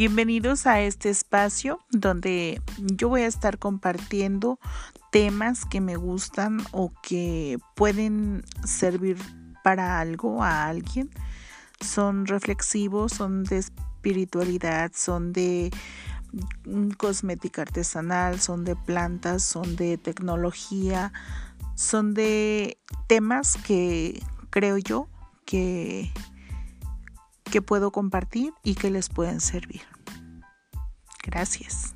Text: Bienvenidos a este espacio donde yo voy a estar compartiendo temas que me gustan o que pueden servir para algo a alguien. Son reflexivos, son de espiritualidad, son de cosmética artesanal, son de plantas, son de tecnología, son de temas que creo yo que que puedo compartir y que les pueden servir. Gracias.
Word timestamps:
Bienvenidos 0.00 0.66
a 0.66 0.80
este 0.80 1.10
espacio 1.10 1.78
donde 1.90 2.62
yo 2.78 3.10
voy 3.10 3.20
a 3.20 3.26
estar 3.26 3.58
compartiendo 3.58 4.58
temas 5.12 5.66
que 5.66 5.82
me 5.82 5.96
gustan 5.96 6.62
o 6.72 6.90
que 7.02 7.58
pueden 7.76 8.42
servir 8.64 9.18
para 9.62 10.00
algo 10.00 10.42
a 10.42 10.68
alguien. 10.68 11.10
Son 11.82 12.24
reflexivos, 12.24 13.12
son 13.12 13.44
de 13.44 13.58
espiritualidad, 13.58 14.90
son 14.94 15.34
de 15.34 15.70
cosmética 16.96 17.60
artesanal, 17.60 18.40
son 18.40 18.64
de 18.64 18.76
plantas, 18.76 19.42
son 19.42 19.76
de 19.76 19.98
tecnología, 19.98 21.12
son 21.74 22.14
de 22.14 22.78
temas 23.06 23.58
que 23.58 24.22
creo 24.48 24.78
yo 24.78 25.08
que 25.44 26.10
que 27.50 27.60
puedo 27.60 27.90
compartir 27.90 28.54
y 28.62 28.76
que 28.76 28.90
les 28.90 29.08
pueden 29.08 29.40
servir. 29.40 29.82
Gracias. 31.30 31.94